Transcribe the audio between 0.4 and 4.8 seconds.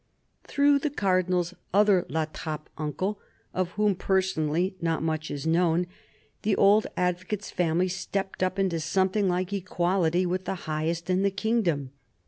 Through the Cardinal's other La Porte uncle, of whom, personally,